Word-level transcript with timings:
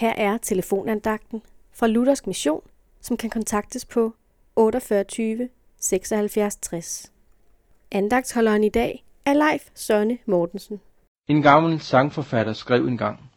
Her 0.00 0.12
er 0.16 0.38
telefonandagten 0.38 1.42
fra 1.72 1.86
Luthersk 1.86 2.26
Mission, 2.26 2.62
som 3.00 3.16
kan 3.16 3.30
kontaktes 3.30 3.84
på 3.84 4.14
48 4.56 5.48
76 5.80 6.56
60. 6.56 7.12
Andagtsholderen 7.92 8.64
i 8.64 8.68
dag 8.68 9.04
er 9.24 9.32
Leif 9.32 9.70
Sønne 9.74 10.18
Mortensen. 10.26 10.80
En 11.28 11.42
gammel 11.42 11.80
sangforfatter 11.80 12.52
skrev 12.52 12.86
engang, 12.86 13.30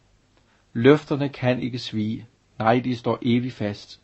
Løfterne 0.72 1.28
kan 1.28 1.60
ikke 1.60 1.78
svige, 1.78 2.26
nej, 2.58 2.80
de 2.84 2.96
står 2.96 3.18
evig 3.22 3.52
fast. 3.52 4.00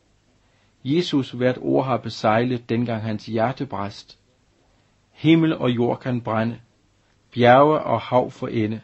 Jesus 0.85 1.31
hvert 1.31 1.59
ord 1.63 1.85
har 1.85 1.97
besejlet, 1.97 2.69
dengang 2.69 3.03
hans 3.03 3.27
hjerte 3.27 3.67
bræst. 3.67 4.19
Himmel 5.11 5.57
og 5.57 5.71
jord 5.71 6.01
kan 6.01 6.21
brænde, 6.21 6.61
bjerge 7.31 7.79
og 7.79 8.01
hav 8.01 8.31
for 8.31 8.49
ende, 8.49 8.81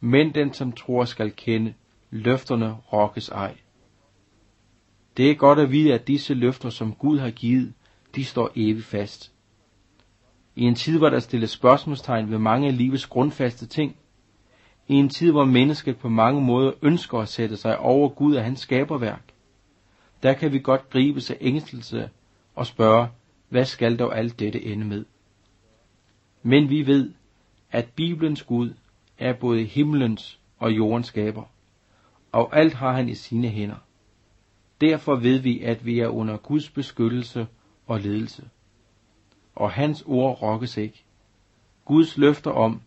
men 0.00 0.34
den 0.34 0.52
som 0.52 0.72
tror 0.72 1.04
skal 1.04 1.32
kende, 1.36 1.74
løfterne 2.12 2.72
rokkes 2.72 3.28
ej. 3.28 3.56
Det 5.16 5.30
er 5.30 5.34
godt 5.34 5.58
at 5.58 5.70
vide, 5.70 5.94
at 5.94 6.08
disse 6.08 6.34
løfter, 6.34 6.70
som 6.70 6.94
Gud 6.94 7.18
har 7.18 7.30
givet, 7.30 7.72
de 8.14 8.24
står 8.24 8.50
evigt 8.56 8.86
fast. 8.86 9.32
I 10.56 10.62
en 10.62 10.74
tid, 10.74 10.98
hvor 10.98 11.10
der 11.10 11.18
stilles 11.18 11.50
spørgsmålstegn 11.50 12.30
ved 12.30 12.38
mange 12.38 12.68
af 12.68 12.76
livets 12.76 13.06
grundfaste 13.06 13.66
ting, 13.66 13.96
i 14.88 14.94
en 14.94 15.08
tid, 15.08 15.30
hvor 15.30 15.44
mennesket 15.44 15.98
på 15.98 16.08
mange 16.08 16.42
måder 16.42 16.72
ønsker 16.82 17.18
at 17.18 17.28
sætte 17.28 17.56
sig 17.56 17.78
over 17.78 18.08
Gud 18.08 18.34
og 18.34 18.44
hans 18.44 18.60
skaberværk, 18.60 19.32
der 20.22 20.32
kan 20.32 20.52
vi 20.52 20.58
godt 20.58 20.90
gribe 20.90 21.20
sig 21.20 21.36
ængstelse 21.40 22.10
og 22.54 22.66
spørge, 22.66 23.08
hvad 23.48 23.64
skal 23.64 23.98
dog 23.98 24.18
alt 24.18 24.38
dette 24.38 24.64
ende 24.64 24.84
med? 24.84 25.04
Men 26.42 26.70
vi 26.70 26.86
ved, 26.86 27.12
at 27.70 27.88
Bibelens 27.96 28.42
Gud 28.42 28.74
er 29.18 29.32
både 29.32 29.64
himlens 29.64 30.40
og 30.58 30.72
jordens 30.72 31.06
skaber, 31.06 31.42
og 32.32 32.56
alt 32.56 32.74
har 32.74 32.92
han 32.92 33.08
i 33.08 33.14
sine 33.14 33.48
hænder. 33.48 33.76
Derfor 34.80 35.16
ved 35.16 35.38
vi, 35.38 35.60
at 35.60 35.86
vi 35.86 35.98
er 35.98 36.08
under 36.08 36.36
Guds 36.36 36.70
beskyttelse 36.70 37.46
og 37.86 38.00
ledelse. 38.00 38.48
Og 39.54 39.70
hans 39.70 40.02
ord 40.06 40.42
rokkes 40.42 40.76
ikke. 40.76 41.04
Guds 41.84 42.16
løfter 42.16 42.50
om 42.50 42.80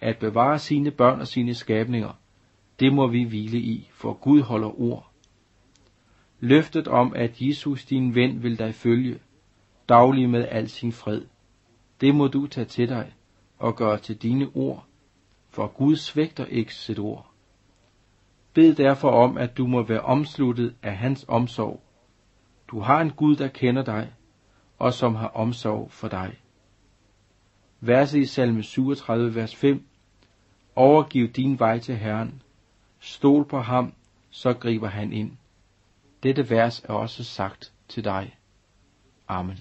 at 0.00 0.18
bevare 0.18 0.58
sine 0.58 0.90
børn 0.90 1.20
og 1.20 1.28
sine 1.28 1.54
skabninger, 1.54 2.12
det 2.80 2.92
må 2.92 3.06
vi 3.06 3.24
hvile 3.24 3.58
i, 3.58 3.90
for 3.92 4.12
Gud 4.12 4.42
holder 4.42 4.80
ord. 4.80 5.10
Løftet 6.40 6.88
om, 6.88 7.12
at 7.16 7.40
Jesus 7.40 7.84
din 7.84 8.14
ven 8.14 8.42
vil 8.42 8.58
dig 8.58 8.74
følge, 8.74 9.18
daglig 9.88 10.30
med 10.30 10.48
al 10.48 10.68
sin 10.68 10.92
fred, 10.92 11.22
det 12.00 12.14
må 12.14 12.28
du 12.28 12.46
tage 12.46 12.64
til 12.64 12.88
dig 12.88 13.12
og 13.58 13.76
gøre 13.76 13.98
til 13.98 14.16
dine 14.16 14.50
ord, 14.54 14.86
for 15.50 15.66
Gud 15.66 15.96
svægter 15.96 16.44
ikke 16.44 16.74
sit 16.74 16.98
ord. 16.98 17.33
Bed 18.54 18.74
derfor 18.74 19.10
om, 19.10 19.36
at 19.36 19.56
du 19.56 19.66
må 19.66 19.82
være 19.82 20.00
omsluttet 20.00 20.74
af 20.82 20.96
hans 20.96 21.24
omsorg. 21.28 21.80
Du 22.68 22.80
har 22.80 23.00
en 23.00 23.10
Gud, 23.10 23.36
der 23.36 23.48
kender 23.48 23.84
dig, 23.84 24.12
og 24.78 24.92
som 24.92 25.14
har 25.14 25.28
omsorg 25.28 25.90
for 25.90 26.08
dig. 26.08 26.38
Verset 27.80 28.18
i 28.18 28.24
salme 28.24 28.62
37, 28.62 29.34
vers 29.34 29.56
5. 29.56 29.86
Overgiv 30.76 31.28
din 31.28 31.58
vej 31.58 31.78
til 31.78 31.96
Herren. 31.96 32.42
Stol 33.00 33.44
på 33.44 33.60
ham, 33.60 33.92
så 34.30 34.52
griber 34.52 34.88
han 34.88 35.12
ind. 35.12 35.32
Dette 36.22 36.50
vers 36.50 36.80
er 36.80 36.92
også 36.92 37.24
sagt 37.24 37.72
til 37.88 38.04
dig. 38.04 38.38
Amen. 39.28 39.58